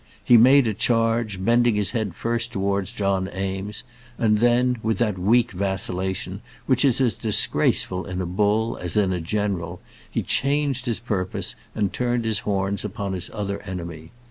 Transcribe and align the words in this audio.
He 0.23 0.35
made 0.35 0.65
a 0.67 0.73
charge, 0.73 1.45
bending 1.45 1.75
his 1.75 1.91
head 1.91 2.15
first 2.15 2.51
towards 2.51 2.91
John 2.91 3.29
Eames, 3.37 3.83
and 4.17 4.39
then, 4.39 4.79
with 4.81 4.97
that 4.97 5.19
weak 5.19 5.51
vacillation 5.51 6.41
which 6.65 6.83
is 6.83 6.99
as 6.99 7.13
disgraceful 7.13 8.05
in 8.05 8.19
a 8.19 8.25
bull 8.25 8.77
as 8.77 8.97
in 8.97 9.13
a 9.13 9.21
general, 9.21 9.79
he 10.09 10.23
changed 10.23 10.87
his 10.87 10.99
purpose, 10.99 11.53
and 11.75 11.93
turned 11.93 12.25
his 12.25 12.39
horns 12.39 12.83
upon 12.83 13.13
his 13.13 13.29
other 13.31 13.61
enemy. 13.61 14.11